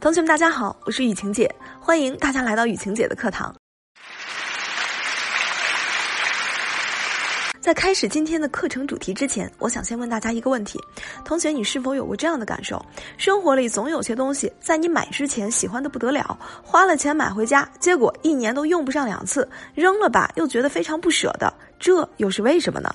[0.00, 3.54] 同学们，大家好，我是雨晴姐，欢迎大家来到雨晴姐的课堂。
[7.60, 10.80] 在开始今天的课程主题之前，我想先问大家一个问题：
[11.22, 12.82] 同学，你是否有过这样的感受？
[13.18, 22.90] 生活里总有些东西，在你买之前喜欢的不得了，花了钱买回家，结果一年都用不上两次，扔了吧又觉得非常不舍得，这又是为什么呢？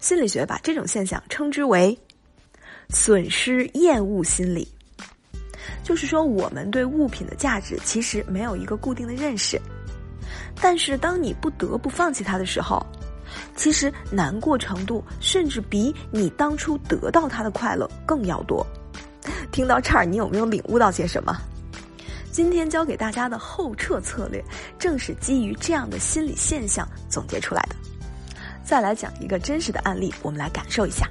[0.00, 1.96] 心理学把这种现象称之为
[2.88, 4.66] 损失厌恶心理。
[5.82, 9.60] 就是说，我们对物品的价值其实没有一个固定的认识，
[10.60, 12.84] 但是当你不得不放弃它的时候，
[13.56, 18.66] 其实难过程度甚至比你当初得到它的快乐更要多。
[19.50, 21.36] 听到这儿，你有没有领悟到些什么？
[22.30, 24.44] 今天教给大家的后撤策略，
[24.78, 27.76] 正是基于这样的心理现象总结出来的。
[28.64, 31.08] 再来讲一个真实的案例，我们来感受一下。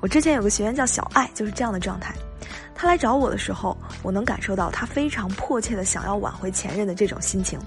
[0.00, 2.14] 我之前有个学员叫小爱，就是这样的状态。
[2.86, 7.58] 来找我的时候，我能感受到他非常迫切的想要挽回前任的这种心情。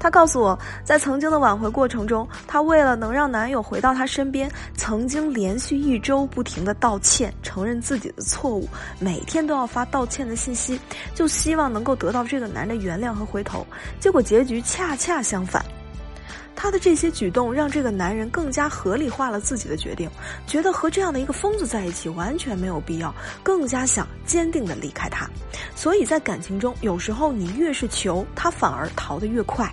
[0.00, 10.80] 他告诉我，在曾经的挽回过程中，他为了能让男友回到他身边，曾经连续一周不停的道歉，承认自己的错误，每天都要发道歉的信息，
[11.14, 13.64] 就希望能够得到这个男的原谅和回头。
[14.00, 15.64] 结果结局恰恰相反。
[16.62, 20.08] 他的这些举动让这个男人更加合理化了自己的决定，
[20.46, 25.28] 觉得和这样的一个疯子在一起完全没有必要，更加想坚定的离开他。
[25.74, 29.68] 所以在感情中，有时候你越是求，他反而逃得越快。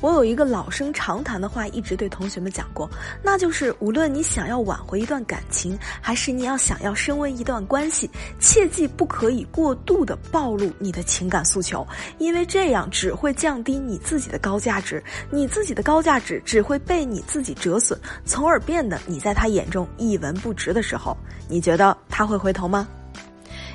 [0.00, 2.88] 我有一个老生常谈的话，一直对同学们讲过，
[3.22, 11.86] 那就是无论你想要挽回一段感情，还是你要想要升温一段关系，切记不可以过度的暴露你的情感诉求，
[12.18, 21.16] 因为这样只会降低你自己的高价值，你自己的高价值只会被你自己折损，从而变得你在他眼中一文不值的时候，
[21.48, 22.88] 你觉得他会回头吗？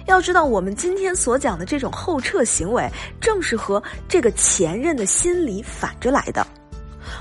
[0.06, 2.88] 要知道，我们今天所讲的这种后撤行为，
[3.20, 6.46] 正是和这个前任的心理反着来的。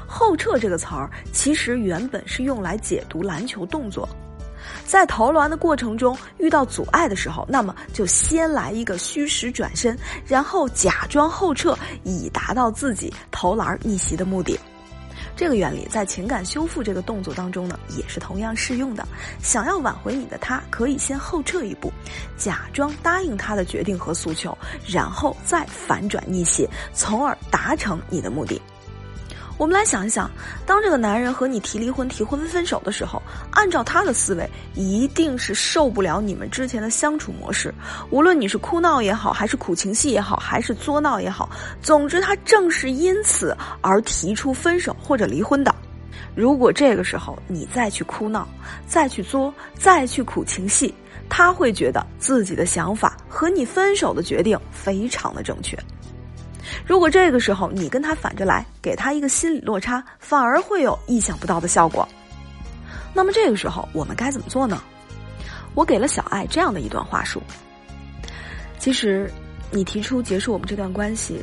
[0.07, 4.09] 后撤这个词儿，其实原本是用来解读篮球动作，
[4.87, 14.59] 在投篮的过程中遇到阻碍的时候，那么就先来一个虚实转身，然后假装后撤，以达到自己投篮逆袭的目的。
[15.37, 19.07] 这个原理在情感修复这个动作当中呢，也是同样适用的。
[19.43, 21.93] 想要挽回你的他，可以先后撤一步，
[22.37, 24.57] 假装答应他的决定和诉求，
[24.87, 28.61] 然后再反转逆袭，从而达成你的目的。
[29.57, 30.29] 我们来想一想，
[30.67, 33.23] 当这个男人和你提离婚、提婚分手的时候，
[33.53, 37.73] 按照他的思维，一定是受不了你们之前的相处模式。
[38.11, 41.49] 无论你是哭闹也好，还是苦情戏也好，还是作闹也好，
[41.81, 45.73] 总之他正是因此而提出分手或者离婚的。
[46.35, 48.49] 如果这个时候你再去哭闹、
[48.89, 50.93] 再去作、再去苦情戏，
[51.29, 55.79] 他会觉得自己的想法和你分手的决定非常的正确。
[56.87, 62.09] 如果这个时候你跟他反着来，给他一个心理落差，反而会有意想不到的效果。
[63.13, 64.83] 那么这个时候我们该怎么做呢？
[65.75, 67.43] 我给了小爱这样的一段话术。
[68.79, 69.31] 其实，
[69.71, 71.43] 你提出结束我们这段关系，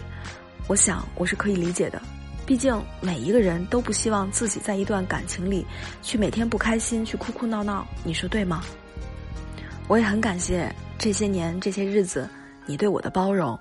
[0.68, 2.02] 我想我是可以理解的。
[2.46, 5.66] 毕竟每一个人都不希望自己在一段感情里
[6.02, 8.64] 去每天不开心，去哭哭闹闹，你说对吗？
[9.88, 12.30] 我也很感谢这些年这些日子
[12.66, 13.58] 你对我的包容。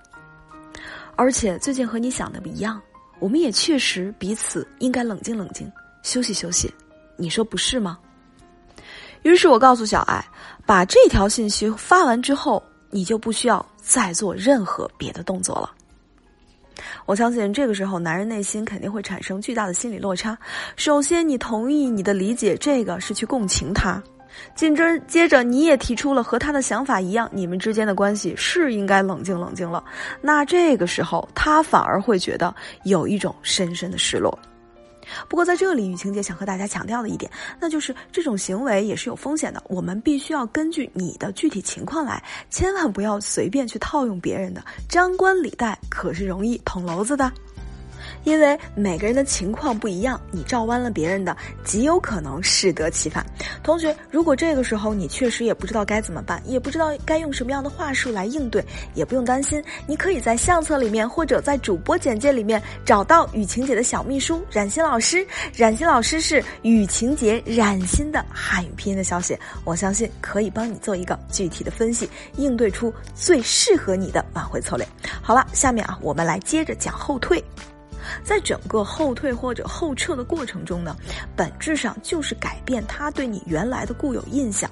[1.20, 2.80] 而且最近和你想的不一样，
[3.18, 5.70] 我们也确实彼此应该冷静冷静，
[6.02, 6.72] 休息休息，
[7.18, 7.98] 你说不是吗？
[9.20, 10.24] 于是我告诉小艾，
[10.64, 15.70] 把这条信息发完之后，你就不需要再做任何别的动作了。
[17.04, 20.38] 我相信这个时候，男人内心肯定会产生巨大的心理落差。
[20.76, 24.02] 首先，你同意你的理解，这个是去共情他。
[24.54, 29.82] 紧接接着，你也提出了和他的想法一样，你们之间的关系是应该冷静冷静了。
[30.20, 34.38] 那这个时候，他反而会觉得有一种深深的失落。
[35.28, 39.60] 不过在这里，雨晴姐想和大家强调的一点，那就是这种行为也是有风险的。
[39.66, 44.62] 我们必须要根据你的具体情况来，千万不要随便去套用别人的。
[44.88, 47.32] 张冠李戴可是容易捅娄子的。
[48.24, 53.24] 因为每个人的情况不一样，你照弯了别人的，极有可能适得其反。
[53.62, 58.64] 同学，如果这个时候你确实也不知道该怎么办，也不知道该用什么样的话术来应对，
[58.94, 65.26] 也不用担心，你可以在相册里面或者在主播简介里面找到雨晴姐的小秘书冉欣老师。
[65.56, 74.86] 冉欣老师是雨晴姐冉欣的汉语拼音的小写，我相信可以帮你做一个具体的分析，应对出最适合你的挽回策略。
[75.22, 77.42] 好了，下面啊，我们来接着讲后退。
[78.22, 80.96] 在整个后退或者后撤的过程中呢，
[81.36, 84.70] 本质上就是改变他对你原来的固有印象。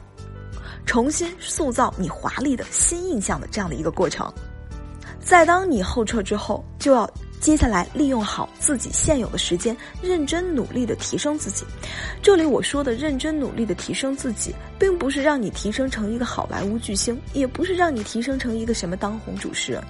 [0.86, 4.32] 重新塑造你华丽的新印象的这样的一个过程。
[5.20, 7.08] 在当你后撤之后，就要。
[7.40, 11.64] 接下来，利用好自己现有的时间，认真努力的提升自己。
[12.20, 19.82] 这里我说的认真努力的提升自己，并不是让你提升成一个好莱坞巨星，也不是让你提升成一个什么当红主持人，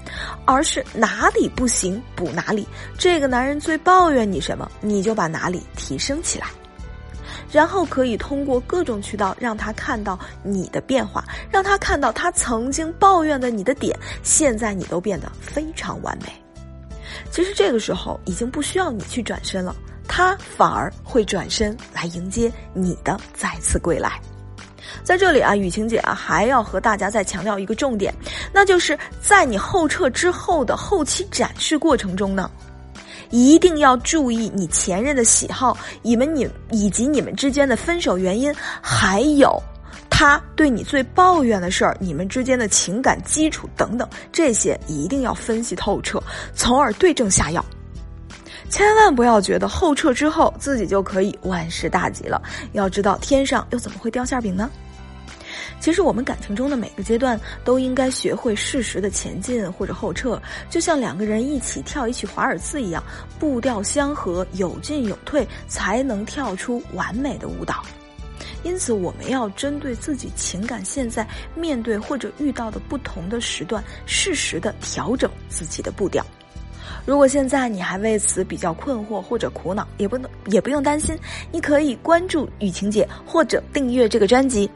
[0.45, 2.69] 而是哪里不行补哪里。
[2.99, 6.47] 这个男人最抱怨你什么，你就把哪里提升起来，
[7.51, 16.31] 然后可以通过各种渠道让他看到你的变化，让他看到他曾经抱怨的你的点，现在你都变得非常完美。
[17.31, 19.75] 其实这个时候已经不需要你去转身了，
[20.07, 24.21] 他反而会转身来迎接你的再次归来。
[25.03, 28.15] 在这里啊，雨晴姐啊还要和大家再强调一个重点，
[28.53, 32.51] 那就是在你后撤之后的后期展示过程中呢，
[33.31, 39.63] 一定要注意你前任的喜好，你们你以及你们之间的分手原因，还有。
[40.19, 46.21] 他对你最抱怨的事儿，你们之间的情感基础等等，这些一定要分析透彻，
[46.57, 47.65] 从而对症下药。
[48.69, 52.43] 千万不要觉得后撤之后自己就可以万事大吉了。
[52.73, 54.69] 要知道，天上又怎么会掉馅饼呢？
[55.79, 63.01] 其实，我们感情中的每个阶段都应该学会适时的前进或者后撤，就像两个人一起跳一曲华尔兹一样，
[63.39, 67.85] 步调相合，有进有退，才能跳出完美的舞蹈。
[68.63, 76.25] 因此，我们要针对自己情感现在面对或者遇到的不同的时段，适时的调整自己的步调。
[77.07, 81.17] 如果现在你还为此比较困惑或者苦恼，也不能也不用担心，
[81.51, 84.71] 你可以关注雨晴姐或者订阅这个专辑。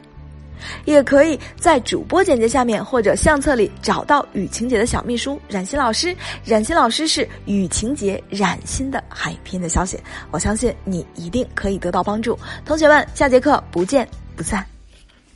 [0.84, 6.14] 也可以在主播简介下面或者相册里找到雨晴姐的小秘书冉欣老师。
[6.44, 9.98] 冉欣老师是雨晴姐冉欣的海拼的消息，
[10.30, 12.38] 我相信你一定可以得到帮助。
[12.64, 14.71] 同学们，下节课不见不散。